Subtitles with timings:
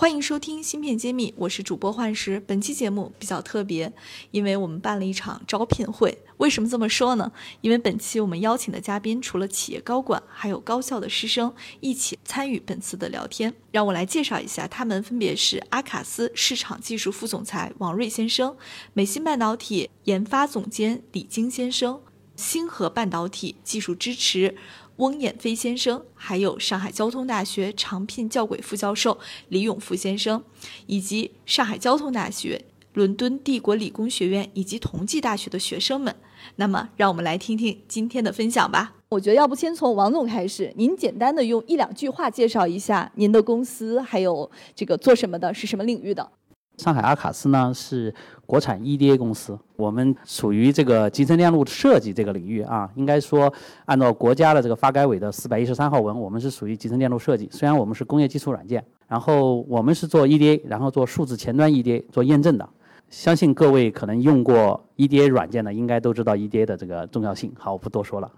[0.00, 2.40] 欢迎收听《芯片揭秘》，我是主播幻石。
[2.46, 3.92] 本期节目比较特别，
[4.30, 6.16] 因为我们办了一场招聘会。
[6.38, 7.30] 为什么这么说呢？
[7.60, 13.52] 因为本期我们邀请的嘉宾除了企业高管，还有高校的师生一起参与本次的聊天。
[13.72, 18.56] 让我来介绍一下，他们分别是阿卡斯市场技术副总裁王瑞先生、
[18.94, 22.00] 美芯半导体研发总监李晶先生、
[22.34, 24.56] 星河半导体技术支持。
[25.00, 29.18] 翁衍飞先生，还有上海交通大学常聘教轨副教授
[29.48, 30.44] 李永福先生，
[30.86, 36.14] 以及上海交通大学、伦敦帝国理工学院以及同济大学的学生们。
[36.56, 38.92] 那么，让我们来听听今天的分享吧。
[39.08, 46.30] 我觉得，要不先从王总开始，您简单的用一两句话介绍一下您的公司，还有这个做什么的，是什么领域的。
[46.78, 48.12] 上海阿卡斯呢是
[48.46, 52.90] 国产 EDA 公司，我们属于这个集成电路设计这个领域啊。
[52.94, 53.52] 应该说，
[53.84, 57.48] 按照国家的这个发改委的四百一十三号文，我们是属于集成电路设计。
[57.52, 62.66] 虽然我们是工业基础软件，然后我们是做 EDA，然后做数字前端 EDA 做验证的。
[63.10, 67.52] 相信各位可能用过 EDA 软件的，应该都知道 EDA 的这个重要性。
[67.58, 68.30] 好，我不多说了。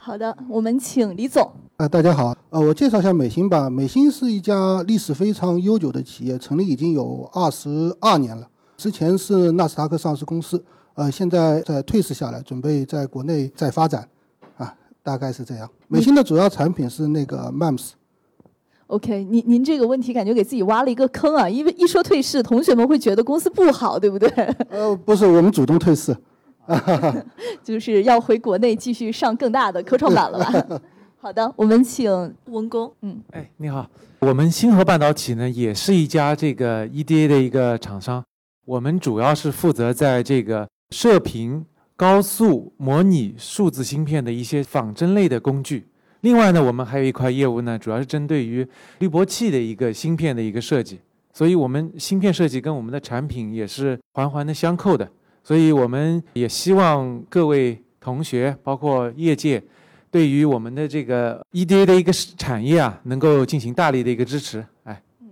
[0.00, 1.50] 好的，我们请李总。
[1.76, 3.68] 啊，大家好，呃，我介绍一下美心吧。
[3.68, 8.48] 美心是一家历史非常悠久的企业，成立已经有二十二年了。
[8.76, 14.08] 之前是纳斯达克上市公司，呃，现在在退市下来，准备在国内再发展，
[14.56, 15.68] 啊，大概是这样。
[15.88, 17.90] 美心的主要产品是那个 MEMS。
[18.86, 24.28] OK，您您这个问题感觉给自己挖了一个坑啊，因为一说退市，同学们会觉得公司不好，对不对？
[24.70, 26.16] 呃，不是，我们主动退市。
[27.64, 30.80] 就是要回国内继续上更大的科创板了吧？
[31.20, 32.10] 好的，我们请
[32.46, 32.92] 文工。
[33.02, 33.88] 嗯，哎，你好，
[34.20, 38.22] 我们星河半导体呢也是一家这个 EDA 的一个厂商，
[38.64, 41.66] 我们主要是负责在这个射频、
[41.96, 45.88] 高速模拟数字芯片的一些仿真类的工具。
[46.20, 48.66] 另外呢，我们还有一块业务呢，主要是针对于
[48.98, 51.00] 滤波器的一个芯片的一个设计。
[51.32, 55.08] 所以，我们芯片设计跟我们的产品也是环环的相扣的。
[55.48, 59.62] 所以，我们也希望各位同学，包括业界，
[60.10, 64.62] 对于我们的这个 EDA 的一个产业啊，能够进行大力的一个支持。
[64.82, 65.30] 哎，嗯，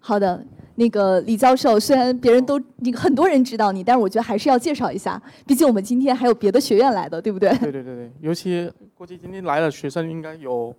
[0.00, 0.44] 好的，
[0.74, 7.56] 那个李教授，虽然别人都你很多人知道你，但是我觉得还是要介绍一下，毕竟我们今天还有别的学院来的，对不对？
[7.58, 10.74] 对对对对，尤其估计今天来的学生应该有，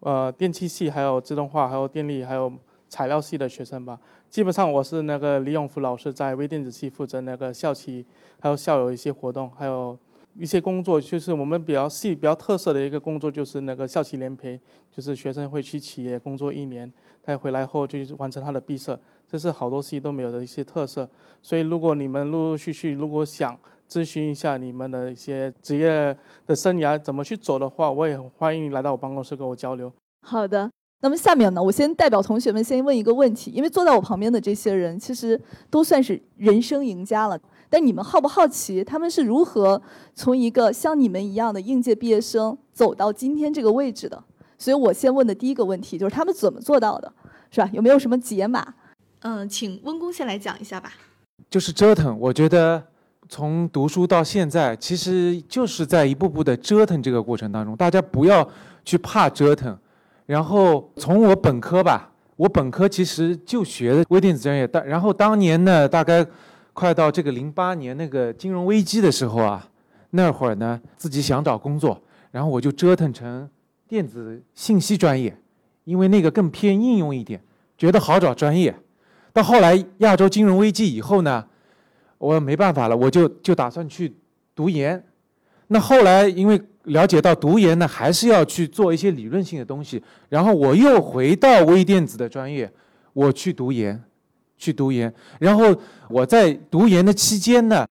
[0.00, 2.52] 呃，电气系，还有自动化，还有电力，还有
[2.90, 3.98] 材料系的学生吧。
[4.30, 8.04] 基本上我是那个李永福老师，在微电子系负责那个校企，
[8.40, 9.98] 还有校友一些活动，还有
[10.36, 14.60] 一些工作，就是我们比较系比较特色的一个工作，就是那个校企联培，
[14.92, 21.08] 就是学生会去企业工作一年，他回来后就完成他的毕设，这是好多系都没有的一些特色。
[21.42, 26.14] 所以如果你们陆陆续续如果想咨询一下你们的一些职业
[26.46, 29.90] 的生涯怎么去走的话，我也欢迎你来到我办公室跟我交流。
[30.20, 30.70] 好的。
[31.00, 37.38] 那么下面呢，我先代表同学们先问一个问题，因为坐在我旁边的这些人其实都算是人生赢家了。
[37.70, 39.80] 但你们好不好奇他们是如何
[40.14, 44.20] 从一个像你们一样的应届毕业生走到今天这个位置的？
[44.56, 47.12] 所以我先问的第一个问题就是他们怎么做到的，
[47.52, 47.70] 是吧？
[47.72, 48.74] 有没有什么解码？
[49.20, 50.92] 嗯，请温工先来讲一下吧。
[51.48, 52.82] 就是折腾，我觉得
[53.28, 58.48] 从读书到现在，其实就是在一步步的折腾这个过程当中，大家不要
[58.84, 59.78] 去怕折腾。
[60.28, 66.24] 然后从我本科吧，我本科其实就学的微电子专业，但然后当年呢，大概
[66.74, 69.66] 快到这个零八年那个金融危机的时候啊，
[70.10, 71.98] 那会儿呢自己想找工作，
[72.30, 73.48] 然后我就折腾成
[73.88, 75.34] 电子信息专业，
[75.84, 77.42] 因为那个更偏应用一点，
[77.78, 78.76] 觉得好找专业。
[79.32, 81.42] 到后来亚洲金融危机以后呢，
[82.18, 84.14] 我没办法了，我就就打算去
[84.54, 85.02] 读研。
[85.68, 86.60] 那后来因为。
[86.88, 90.02] 了解到读研呢，还是要去做一些理论性的东西。
[90.30, 92.72] 然后我又回到微电子的专业，
[93.12, 94.02] 我去读研，
[94.56, 95.12] 去读研。
[95.38, 95.64] 然后
[96.08, 97.86] 我在读研的期间呢，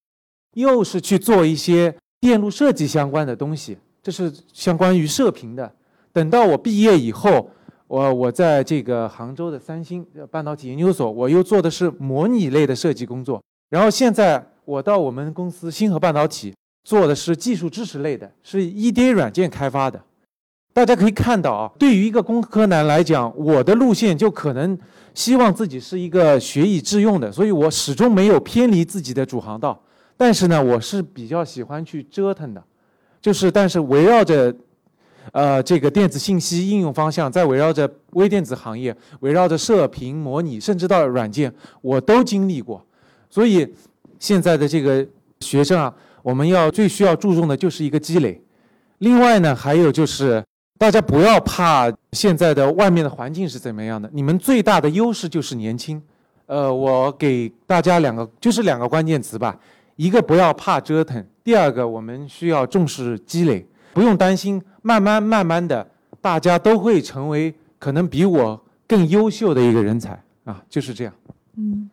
[0.54, 5.72] 又是去做一些电路设计相关的东西，这是相关于射频的。
[6.12, 7.48] 等到我毕业以后，
[7.86, 13.40] 我我在这个杭州的三星半导体研究所，我又做的是模拟类的设计工作。
[13.70, 16.52] 然后现在我到我们公司星河半导体。
[16.88, 20.02] 做的是技术支持类的，是 EDA 软件开发的。
[20.72, 24.78] 大家可以看到啊，对于一个工科男来讲，我的路线就可能
[25.12, 29.78] 希望自己是一个学以致用的，所以我始终没有偏离自己的主航道。
[30.16, 32.64] 但是呢，我是比较喜欢去折腾的，
[33.20, 34.56] 就是但是围绕着，
[35.32, 41.52] 呃，这个电子信息应用方向，再围绕着微电子行业，围绕着射频模拟，甚至到软件，
[41.82, 42.82] 我都经历过。
[43.28, 43.74] 所以
[44.18, 45.06] 现在的这个
[45.40, 45.94] 学生啊，
[46.28, 48.38] 我们要最需要注重的就是一个积累。
[48.98, 50.44] 另外呢，还有就是
[50.76, 56.02] 大家不要怕现在的外面的环境是怎么样的，你们最大的优势就是年轻。
[56.44, 59.58] 呃，我给大家两个，就是两个关键词吧。
[59.96, 65.86] 一个不要怕折腾，第二个我们需要重视积累，不用担心，慢慢慢慢的，
[66.20, 71.14] 大家都会成为可能比我更优秀的一个人才啊，就是这样。
[71.56, 71.88] 嗯，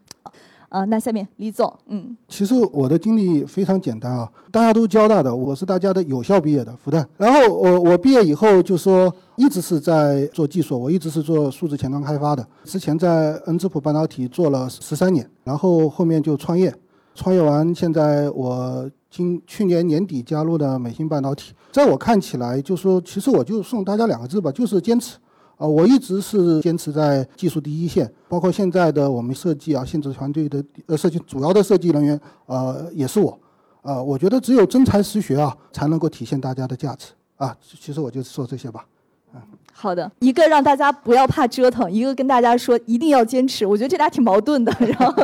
[0.75, 7.01] 啊，那下面李总，嗯，其实我的经历非常简单啊，大家都交大的，我是大家的有效毕业的复旦。
[7.15, 12.45] 然后我我毕业以后就说一直是在做技术，我一直是做数字前端开发的。
[12.65, 16.75] 之前在恩智浦半导体做了十三年，然后后面就创业。
[17.13, 21.53] 创业完，现在我今去年年底加入的美芯半导体。
[21.71, 25.15] 在我看起来，就说其实我就送大家两个字吧，就是坚持。
[25.57, 33.37] 啊，我一直是坚持在技术第一线，包括现在的我们设计啊，限制团队的呃设计主要的设计人员，呃也是我。
[33.81, 37.13] 啊，我觉得只有真才实学啊，才能够体现大家的价值。
[37.37, 38.85] 啊，其实我就说这些吧。
[39.33, 39.41] 嗯
[39.77, 43.65] 好的，一个让大家不要怕折腾，一个跟大家说一定要坚持。
[43.65, 44.73] 我觉得这俩挺矛盾的。
[44.79, 45.23] 然后，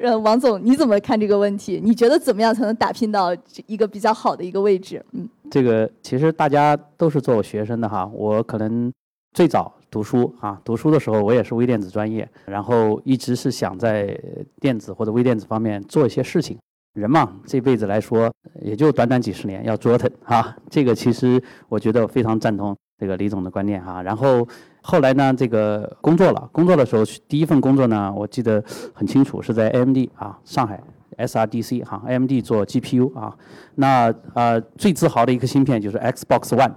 [0.00, 1.78] 呃，王总你怎么看这个问题？
[1.84, 3.36] 你觉得怎么样才能打拼到
[3.66, 5.04] 一个比较好的一个位置？
[5.12, 8.10] 嗯，这个其实大家都是做学生的哈。
[8.14, 8.90] 我可能
[9.32, 14.18] 最早读书啊，读书的时候我也是微电子专业，然后一直是想在
[14.60, 16.58] 电子或者微电子方面做一些事情。
[16.94, 18.30] 人嘛，这辈子来说
[18.60, 20.54] 也就短短几十年，要折腾哈。
[20.68, 22.76] 这个其实我觉得非常赞同。
[22.98, 24.46] 这个李总的观念哈，然后
[24.80, 28.62] 后来呢，这个工作了，工作的时候第一份工作呢，我记得
[28.92, 30.80] 很清楚，是在 AMD 啊，上海
[31.16, 33.36] SRDC 哈，AMD 做 GPU 啊，
[33.74, 36.74] 那呃最自豪的一颗芯片就是 Xbox One，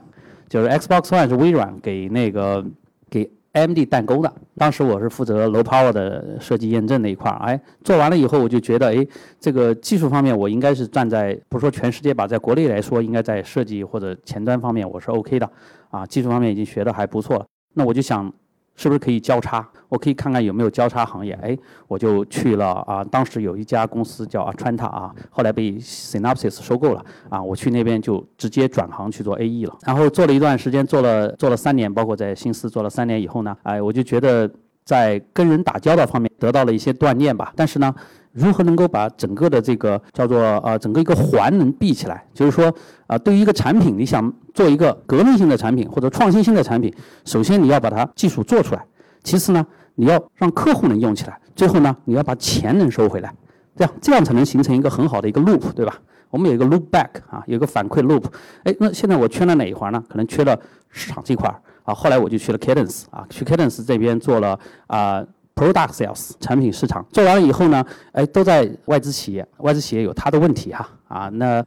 [0.49, 2.65] 就是 Xbox One 是微软给那个
[3.09, 3.29] 给。
[3.55, 9.07] AMD 代工的，当时我是负责 low power 的设计验证那一块儿，哎，做完了以后我就觉得，哎，
[9.39, 15.49] 这个技术方面我应该是站在不说全世界吧，在国内来说，应该在设计或者前端方面我是 OK 的，
[15.89, 17.45] 啊，技术方面已经学的还不错了，
[17.75, 18.29] 那我就想。
[18.75, 19.67] 是不是可以交叉？
[19.89, 21.33] 我可以看看有没有交叉行业。
[21.41, 21.57] 哎，
[21.87, 23.03] 我就去了啊。
[23.03, 27.41] 当时有一家公司叫阿川塔啊，后来被 Synopsis 收购了啊。
[27.41, 29.77] 我去那边就直接转行去做 AE 了。
[29.85, 34.49] 然后做了一段时间，做了做了三年，包括在新思做了三年以后呢，哎，我就觉得
[34.83, 37.53] 在跟人打交道方面得到了一些锻炼吧。
[37.55, 37.93] 但是呢。
[38.35, 42.21] 如何能够把整个的这个叫做呃整个一个环能闭起来？
[42.33, 42.71] 就是说
[43.07, 46.93] 啊，对于一个产品，你想做一个革命性的产品或者创新性的产品，
[47.23, 48.85] 首先你要把它技术做出来，
[49.23, 49.65] 其次呢，
[49.95, 53.33] 你要让客户能用起来，最后呢，你要把钱能收回来，
[53.73, 55.97] 这样这样才能形成一个很好的一个 loop，对吧？
[56.29, 58.25] 我们有一个 loop back 啊，有一个反馈 loop。
[58.63, 60.03] 哎，那现在我缺了哪一环呢？
[60.09, 60.59] 可能缺了
[60.89, 61.93] 市场这块儿啊。
[61.93, 65.23] 后来我就去了 Cadence 啊，去 Cadence 这边做了啊。
[65.55, 71.63] Product sales 产品市场做完以后呢，哎，都在外资企业，外资企业有它的问题哈啊，那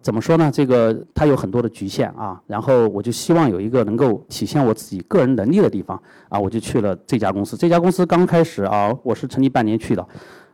[0.00, 0.50] 怎么说呢？
[0.52, 7.56] 这个它有很多的局限啊，然后我就希望有一个能够体现我自己个人能力的地方啊，我就去了这家公司。
[7.56, 10.06] 这家公司刚开始啊，我是成立半年去的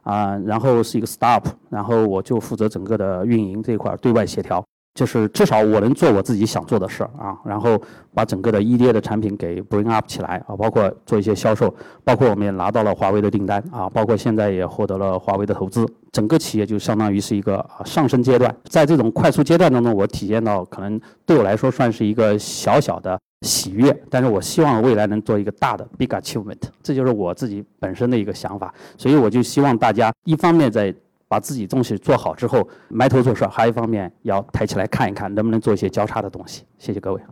[0.02, 4.64] 啊，然后是一个 startup，然后我就负责整个的运营这一块对外协调。
[4.98, 7.80] 就是至少我能做我自己想做的事儿啊，然后
[8.12, 18.52] 把整个的 EDA 的产品给 bring up 起来啊，包括做一些销售，包括我们也拿到了华为的订单啊，包括现在也获得了华为的投资，整个企业就相当于是一个上升阶段。
[18.64, 28.74] 在这种快速阶段当中，我体验到可能对我来说算是一个小小的喜悦，但是我希望未来能做一个大的 big achievement，这就是我自己本身的一个想法。
[28.96, 30.93] 所以我就希望大家一方面在
[31.29, 36.65] 把自己东西做好之后，埋头做事；还有一方面要抬起来看一看，能不能做一些交叉的东西。
[36.79, 37.23] 谢谢各位。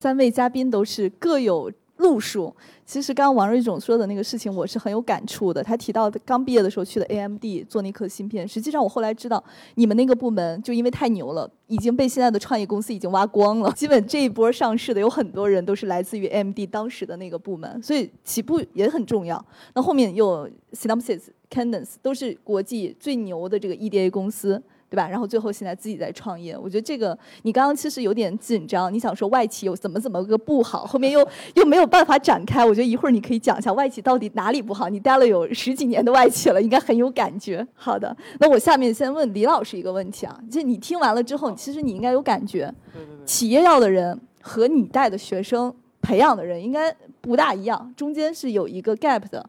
[0.00, 1.72] 三位嘉宾都是各有。
[1.98, 5.62] 路数，其实刚刚王瑞总说的那个事情，我是很有感触的。
[5.62, 9.42] 他提到刚毕业的时候去的 AMD 做那颗芯片，实际上我后来知道，
[9.76, 13.70] 你们那个部门就因为太牛了，已经被现在的创业公司已经挖光了。
[13.78, 19.42] 基本这一波上市的有很多人都是来自于 AMD 当时的那个部门，所以起步也很重要。
[19.74, 24.60] 那后面又 Synopsys、Cadence 都是国际最牛的这个 EDA 公司。
[24.94, 25.08] 对吧？
[25.08, 32.64] 然后最后现在自己在创业，我觉得这个你刚刚其实有点紧张，你想说外企有怎么怎么个不好，后面又又没有办法展开。
[32.64, 34.88] 我觉得一会儿你可以讲一下外企到底哪里不好。
[34.88, 37.66] 你待了有十几年的外企了，应该很有感觉。
[37.74, 42.72] 好的，那我下面先问李老师一个问题啊，就你听完了之后，其实你应该有感觉，
[43.26, 49.44] 企业要的人和你带的学生培养的人应该不大一样，中间是有一个 gap 的。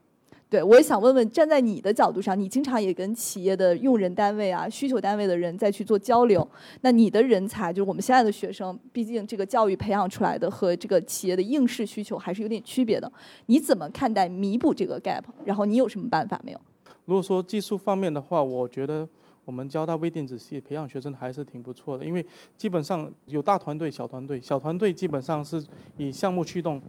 [0.48, 6.48] 对，我也想问问，站在你的角度上，你经常也跟企业的用人单位啊、需求单位的人再去做交流。
[6.82, 13.12] 那你的人才，就是我们现在的学生，毕竟这个教育培养出来的和这个企业的应试需求还是有点区别的。
[13.48, 15.24] 你怎么看待弥补这个 gap？
[15.44, 16.62] 然后你有什么办法没有？
[17.06, 19.06] 如果说技术方面的话，我觉得
[19.46, 22.24] 我们交大微电子系培养学生还是挺不错的，因为
[22.56, 25.62] 基本上有大团队、小团队，小团队基本上是
[25.98, 26.80] 以项目驱动。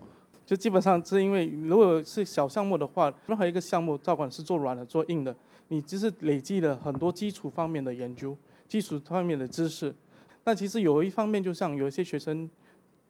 [0.46, 5.34] 就基本上是因为，如果是小项目的话，任何一个项目，照管是做软的、做硬的，
[5.68, 8.36] 你只是累积了很多基础方面的研究、
[8.68, 9.92] 基础方面的知识。
[10.44, 12.48] 那其实有一方面，就像有一些学生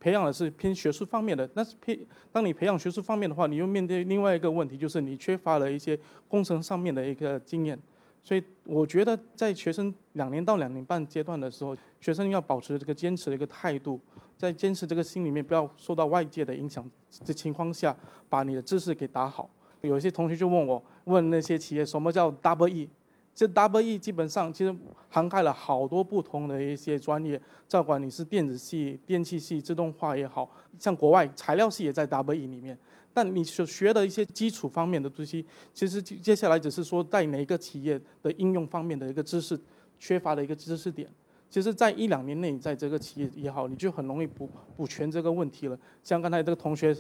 [0.01, 2.01] 培养的是偏学术方面的，那是培
[2.33, 7.79] 当你培养学术方面的话，你又面对另外一个问题，就是你缺乏了一些工程上面的一个经验。
[8.25, 14.01] 所以我觉得，在学生两年到两年半阶段的时候，学生要保持这个坚持的一个态度。
[14.37, 16.89] 在坚持这个心里面，不要受到外界的影响
[17.25, 17.97] 的情况下，
[18.29, 19.49] 把你的知识给打好。
[19.83, 22.89] 有些同学就问我，问那些企业什么叫 Double E？
[23.35, 24.75] 这 Double E 基本上其实
[25.11, 32.77] 涵盖了好多不同的一些专业，照管你是电子系、电气系、自动化也好像国外材料系也在 Double E 里面。
[33.13, 39.59] 但你所学的一些基础方面的东西，其实接下来只是说在哪一个企业的应用方面的一个知识
[39.99, 41.09] 缺乏的一个知识点。
[41.49, 45.79] 其实，在一两年内，在这个企业也好，你就很容易补补全这个问题了。
[46.03, 46.95] 像刚才这个同学，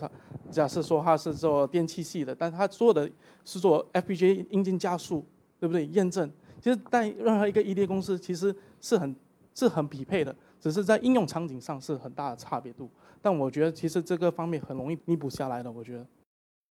[0.50, 3.10] 假设说他是做电气系的，但他做的
[3.44, 5.26] 是做 FPGA 硬件加速，
[5.58, 5.84] 对不对？
[5.88, 9.14] 验证，其实在任何一个 EDA 公司，其实是很
[9.54, 12.88] 是很匹配的，只是在应用场景上是很大的差别度。
[13.20, 15.70] 但我觉得，其实这个方面很容易弥补下来的。
[15.70, 16.06] 我觉得。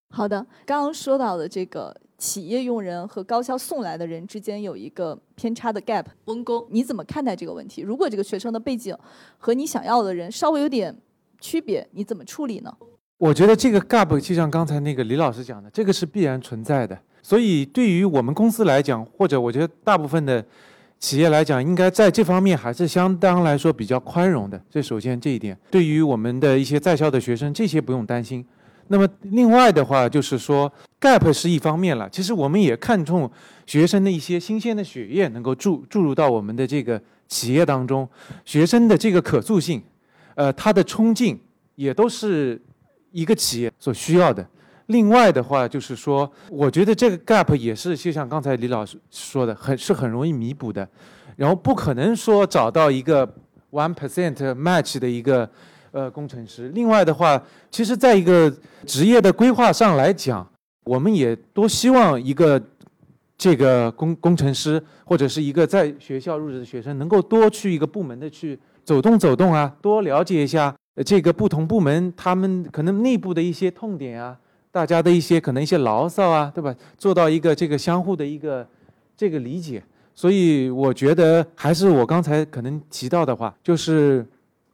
[0.10, 7.82] 好的，刚刚说到的这个企业用人和高校送来的人之间有一个偏差的 gap，温工，你怎么看待这个问题？
[7.82, 8.96] 如果这个学生的背景
[9.38, 10.96] 和你想要的人稍微有点
[11.42, 12.74] 区别，你怎么处理呢？
[13.18, 16.98] 我觉得这个 gap 就像刚才那个李老师讲的，这个是必然存在的。
[17.22, 20.46] 所以对于我们公司来讲，或者我觉得大部分的
[21.00, 24.62] 企业来讲，应该在这方面还是相当来说比较宽容的。
[24.70, 28.46] 这首先这一点，对于我们的一些在校的学生，这些不用担心。
[28.88, 32.08] 那么另外的话就是说，gap 是一方面了。
[32.10, 33.30] 其实我们也看重
[33.66, 38.08] 学生的一些新鲜的血液能够注注入到我们的这个企业当中，
[38.46, 39.82] 学生的这个可塑性，
[40.36, 41.40] 呃，他的冲劲
[41.74, 42.62] 也都是
[43.12, 44.48] 一个企业所需要的。
[44.86, 50.88] 另外的话就是说，我觉得这个 gap 也是就像刚才李老师说的，很是很容易弥补的。
[51.36, 53.28] 然后不可能说找到一个
[53.72, 55.50] one percent match 的一个。
[55.96, 56.68] 呃，工程师。
[56.76, 58.54] 另外的话，其实在一个
[58.86, 60.46] 职业的规划上来讲，
[60.84, 62.62] 我们也多希望一个
[63.38, 70.76] 这个工工程师或者是一个在学校入职的学生，能够多去一个部门的去走动走动啊，多了解一下
[71.06, 74.38] 这个不同部门他们可能内部的一些痛点啊，
[74.74, 76.76] 大家的一些可能一些牢骚啊，对吧？
[76.98, 78.68] 做到一个这个相互的一个
[79.16, 79.82] 这个理解。
[80.14, 84.26] 所以我觉得还是我刚才可能提到的话，就是。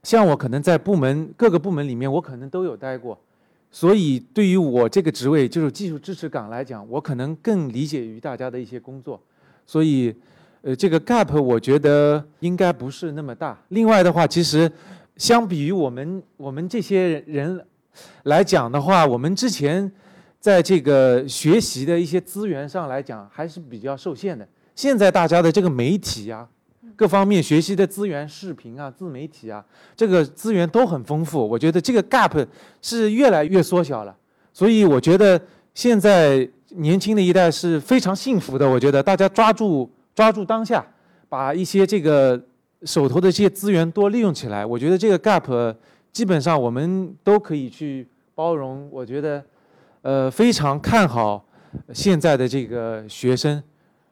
[0.03, 3.19] 像我可能在部门各个部门里面，我可能都有待过，
[3.69, 9.21] 所以对于我这个职位就是技术支持岗来讲，我可能更理解于大家的一些工作，
[9.67, 10.13] 所以，
[10.63, 13.55] 呃，这个 gap 我觉得应该不是那么大。
[13.69, 14.69] 另外的话，其实
[15.17, 17.63] 相比于我们我们这些人
[18.23, 19.91] 来讲的话，我们之前
[20.39, 24.47] 在这个学习的一些资源上来讲还是比较受限的。
[24.75, 26.47] 现在大家的这个媒体呀。
[26.95, 29.63] 各方面学习的资源、视频啊、自媒体啊，
[29.95, 31.47] 这个资源都很丰富。
[31.47, 32.45] 我觉得这个 gap
[32.81, 34.15] 是越来越缩小了。
[34.51, 35.39] 所以我觉得
[35.73, 38.67] 现在年轻的一代是非常幸福的。
[38.67, 40.85] 我觉得大家抓住抓住当下，
[41.29, 42.41] 把一些这个
[42.83, 44.65] 手头的这些资源多利用起来。
[44.65, 45.75] 我觉得这个 gap
[46.11, 48.89] 基本上我们都可以去包容。
[48.91, 49.43] 我觉得，
[50.01, 51.45] 呃，非常看好
[51.93, 53.61] 现在的这个学生。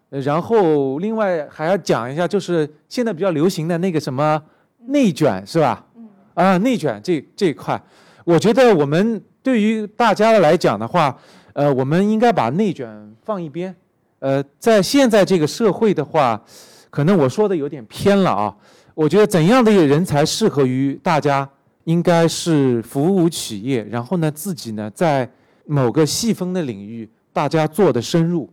[0.09, 4.41] 然后，另外还要讲一下，就是现在比较流行的那个什么
[4.87, 5.85] 内卷，是吧？
[6.33, 7.79] 啊，内卷这这一块，
[8.23, 11.15] 我觉得我们对于大家来讲的话，
[11.53, 12.89] 呃，我们应该把内卷
[13.23, 13.75] 放一边。
[14.17, 16.41] 呃，在现在这个社会的话，
[16.89, 18.55] 可能我说的有点偏了啊。
[18.95, 21.47] 我觉得怎样的人才适合于大家，
[21.83, 25.29] 应该是服务企业，然后呢，自己呢在
[25.65, 28.49] 某个细分的领域，大家做的深入。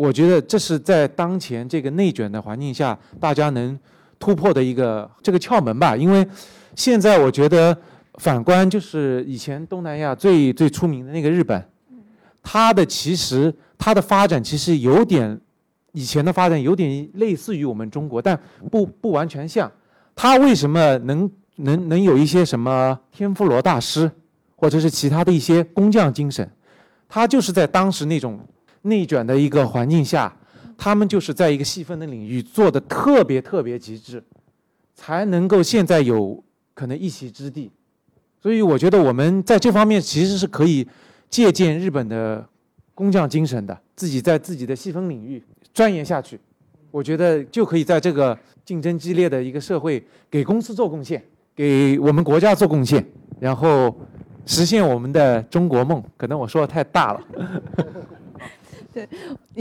[0.00, 3.78] 我觉得这是在当前这个内卷的环境下，大家能
[4.18, 5.94] 突破的一个这个窍门吧。
[5.94, 6.26] 因为
[6.74, 7.76] 现在我觉得，
[8.14, 11.62] 反观就是以前东南亚最最出名的那个日本，
[12.42, 15.38] 它的其实它的发展其实有点
[15.92, 18.40] 以前的发展有点类似于我们中国，但
[18.70, 19.70] 不不完全像。
[20.16, 24.10] 它为什么能能能有一些什么天妇罗大师，
[24.56, 26.50] 或者是其他的一些工匠精神？
[27.06, 28.40] 它就是在当时那种。
[28.82, 30.34] 内卷的一个环境下，
[30.76, 34.22] 他们就是在一个细分的领域做的特别特别极致，
[34.94, 36.42] 才能够现在有
[36.74, 37.70] 可能一席之地。
[38.42, 40.86] 所以我觉得我们在这方面其实是可以
[41.28, 42.42] 借鉴日本的
[42.94, 45.42] 工匠精神的，自己在自己的细分领域
[45.74, 46.40] 钻研下去，
[46.90, 51.22] 我觉得就可以在这个竞争激烈的一个社会给公司做贡献，
[51.54, 53.04] 给我们国家做贡献，
[53.38, 53.94] 然后
[54.46, 56.02] 实现我们的中国梦。
[56.16, 57.22] 可能我说的太大了。
[58.92, 59.08] 对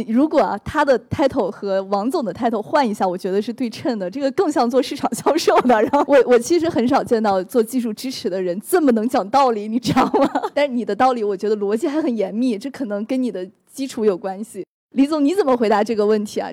[0.08, 4.10] 如果啊，他的 title 和王总的 title 换一下，我觉得是对称的。
[4.10, 5.82] 这个更像做市场销售的。
[5.82, 10.30] 然后我我其实很少见到做技术支持的人这么能讲道理，你知道吗？
[10.54, 14.66] 但是你的道理，我觉得逻辑还很严密，这可能跟你的基础有关系。
[14.94, 16.50] 李总，你怎么回答这个问题啊？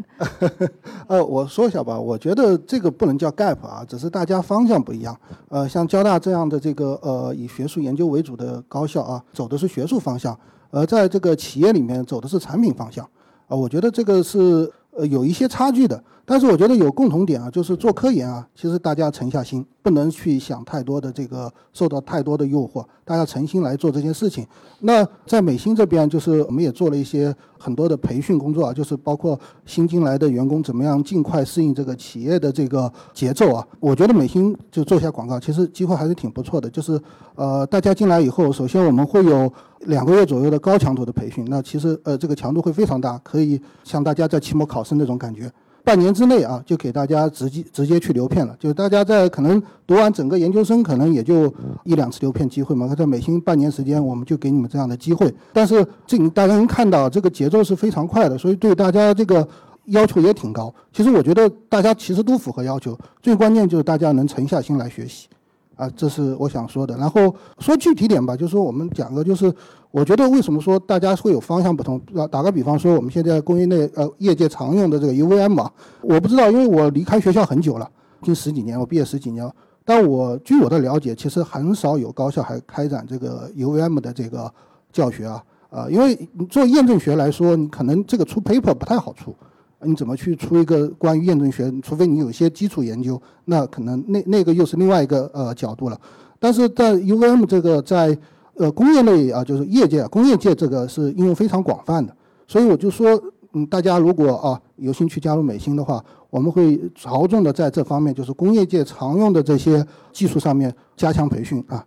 [1.08, 5.18] 呃，我说一下吧，我觉得这个不能叫 gap 啊，只是大家方向不一样。
[5.48, 10.38] 呃，像交大这样的这个呃以学术研究为主的高校啊，走的是学术方向。
[10.70, 13.08] 而在这个企业里面走的是产品方向，
[13.48, 16.02] 啊，我觉得这个是呃有一些差距的。
[16.28, 24.44] 但是我觉得有共同点啊，就是做科研啊，其实大家沉下心，不能去想太多的这个受到太多的诱惑，大家诚心来做这件事情。
[24.80, 33.64] 那在美心这边，就是我们也做了一些很多的培训工作啊，就是包括新进来的员工怎么样尽快适应这个企业的这个节奏啊。
[33.78, 36.68] 我觉得美心就做一下广告，其实机会还是挺不错的。
[36.68, 37.00] 就是
[37.36, 39.52] 呃，大家进来以后，首先我们会有
[39.86, 45.50] 两个月左右的高强度的培训，那其实呃这个强度会非常大，可以像大家在期末考试那种感觉。
[45.84, 48.56] 半年之内啊，就给大家直接直接去留片了。
[48.58, 51.46] 就是大家在可能读完整个研究生，可能也就
[51.84, 52.92] 一两次留片机会嘛。
[52.92, 55.32] 在美星半年时间，我们就给你们这样的机会。
[55.52, 59.46] 但是这大家能看到，这个节奏是非常快的，所以对大家这个
[59.84, 60.74] 要求也挺高。
[60.92, 65.28] 其实我觉得大家其实都符合要求，最关键就是大家能沉下心来学习。
[65.76, 66.96] 啊，这是我想说的。
[66.96, 69.52] 然后说具体点吧，就是说我们讲个，就是
[69.90, 72.00] 我觉得为什么说大家会有方向不同？
[72.14, 77.88] 打打个比方说，我们现在工业内呃业界常用的这个 UVM 嘛，我不知道，因为我离开学校很久了，
[78.22, 79.54] 近十几年，我毕业十几年了。
[79.84, 84.52] 但我据我的了解，其实很少有高校还开展这个 UVM 的这个
[84.92, 85.42] 教学啊。
[85.68, 86.16] 啊，因为
[86.48, 89.34] 做验证学来说，你可能这个出 paper 不太好出。
[89.82, 91.72] 你怎么去出一个关于验证学？
[91.82, 96.00] 除非你有些基础研究，那可能那那个又是另外一个呃角度了。
[96.38, 98.16] 但是在 UVM 这个在
[98.54, 102.14] 呃工业类啊，就是业界、工业界这个是应用非常广泛的。
[102.46, 103.20] 所以我就说，
[103.52, 111.84] 嗯，大家如果啊有兴趣加入美心的话，我们会着重的在这方面，就是工业界常用的这些技术上面加强培训啊。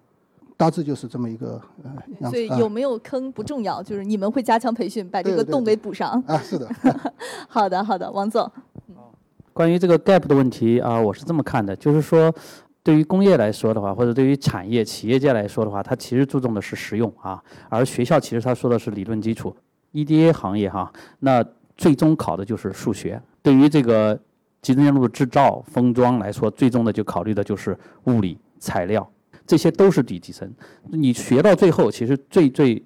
[0.60, 1.62] 大致就是这么一个
[2.20, 6.22] 呃，所以有没有坑不重要，就是你们会加强培训，把这个洞给补上。
[6.28, 6.70] 啊，是的。
[7.48, 8.52] 好的，好的，王总。
[9.54, 12.30] 关于这个 gap 的问题啊，我是这么看的，就是说，
[12.84, 19.56] 对于工业来说的话，或者对于产业企业界来说的话，它其实注重的是实用啊，而学校其实它说的是理论基础。
[19.94, 21.42] EDA 行业哈，那
[21.78, 23.22] 最终考的就是数学。
[23.42, 24.20] 对于这个
[24.62, 29.10] 集成电路制造封装来说，最终的就考虑的就是物理材料。
[29.50, 30.48] 这些都是底层，
[30.92, 32.80] 你学到最后，其实最最，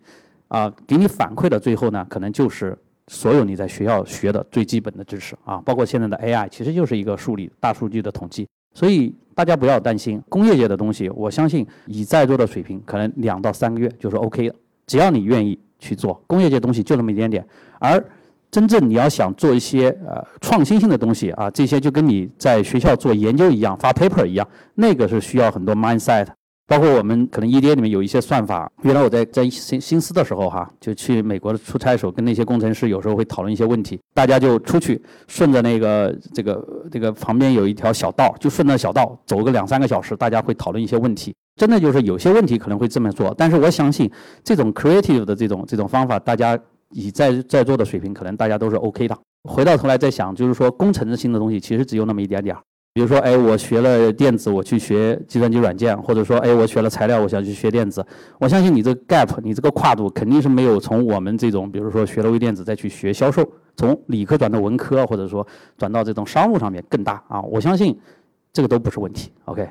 [0.47, 2.77] 啊，给你反馈的最后呢，可能就是
[3.09, 8.47] 所有你在学校学的最基本的知识啊，包括现在的 AI，其实就是一个数理大数据的统计。
[8.73, 14.55] 所以大家不要担心工业界的东西，我相信以在座的水平，可能两到三个月就是 OK 的，
[14.87, 16.13] 只要你愿意去做。
[16.27, 17.45] 工业界东西就那么一点点，
[17.77, 18.01] 而
[18.49, 26.27] 真正你要想做一些呃创新性的东西啊，这些就跟你在学校做研究一样，发 paper 一样，那个是需要很多 mindset。
[26.65, 41.33] 包括我们可能 EDA 里面有一些算法，原来我在在新新思的时候哈，就去美国的出差的时候，跟那些工程师有时候会讨论一些问题，大家就出去顺着那个这个这个旁边有一条小道，就顺着小道走个两三个小时，大家会讨论一些问题。
[41.55, 44.09] 真的就是有些问题可能会这么做，但是我相信
[44.43, 46.57] 这种 creative 的这种这种方法，大家
[46.89, 49.15] 以在在座的水平，可能大家都是 OK 的。
[49.43, 52.61] 回到头来再想，就是说工程性的东西其实只有那么一点点儿。
[52.93, 58.05] 比如说，哎，我学了电子，我去学计算机软件，或者说，哎，我学了材料，我想去学电子。
[58.39, 63.43] 我相信你这个 gap，你这个跨度肯定是没有从我们这种，比如说学了微电子再去学销售，
[63.75, 67.41] 从理科转到文科，或者说转到这种商务上面更大啊。
[67.41, 67.99] 我相信
[68.51, 69.31] 这个都不是问题。
[69.45, 69.67] OK。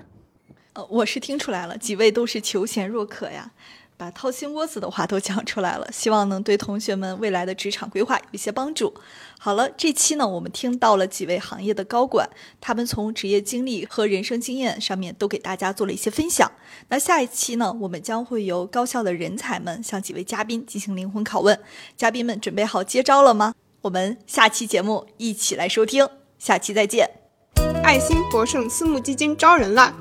[0.73, 3.49] 呃，我是听出来了，几位都是求贤若渴呀。
[3.97, 8.93] 把掏心窝子的话都讲出来了，希望能对同学们未来的职场规划有一些帮助。
[9.39, 12.29] 好了，这期呢，我们听到了几位行业的高管，
[12.61, 16.51] 他们从职业经历和人生经验上面都给大家做了一些分享。
[16.89, 21.59] 那下一期呢，我们将会由高校的人才们向几位嘉宾进行灵魂拷问。
[21.97, 23.55] 嘉宾们准备好接招了吗？
[23.83, 27.09] 我们下期节目一起来收听，下期再见。
[27.83, 29.93] 爱心博盛私募基金招人啦！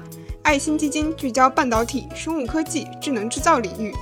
[0.43, 3.93] 爱心基金聚焦半导体、生物科技、智能制造领域，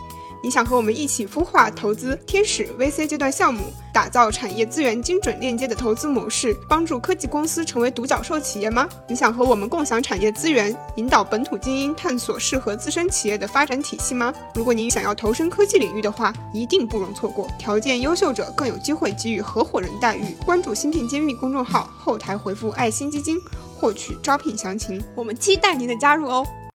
[0.42, 8.88] 你想和我们一起孵化投资天使 VC 阶段项目，打造产业资源精准链接的投资模式，帮助科技公司成为独角兽企业吗？
[9.08, 14.34] 你想和我们共享产业资源，引导本土精英探索适合自身企业的发展体系吗？
[14.56, 17.46] 如果您想要投身科技领域的话，一定不容错过。
[17.60, 20.36] 条件优秀者更有机会给予合伙人待遇。
[20.46, 23.38] 关注“芯片揭秘”公众号，后台回复“爱心基金”
[23.78, 25.04] 获取招聘详情。
[25.16, 26.48] 我们期待您的加入哦。